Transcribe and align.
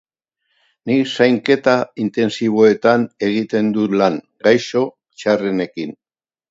Nik 0.91 1.03
Zainketa 1.17 1.75
Intentsiboetan 2.05 3.07
egiten 3.31 3.73
dut 3.79 3.95
lan, 4.03 4.21
gaixo 4.51 4.87
txarrenekin. 4.89 6.01